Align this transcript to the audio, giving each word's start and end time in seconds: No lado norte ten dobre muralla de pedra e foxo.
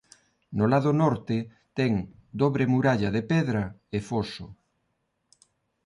No 0.57 0.65
lado 0.73 0.91
norte 1.03 1.35
ten 1.77 1.91
dobre 2.41 2.63
muralla 2.73 3.09
de 3.15 3.21
pedra 3.31 3.63
e 3.97 3.99
foxo. 4.09 4.47